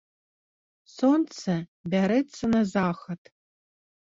[0.95, 1.51] Сонца
[1.93, 3.21] бярэцца на захад.